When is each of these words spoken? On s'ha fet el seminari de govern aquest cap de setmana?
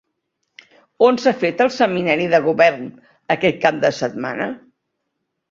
On 1.07 1.19
s'ha 1.23 1.33
fet 1.43 1.61
el 1.65 1.69
seminari 1.75 2.25
de 2.33 2.39
govern 2.47 2.89
aquest 3.37 3.61
cap 3.67 3.79
de 3.85 3.93
setmana? 4.01 4.51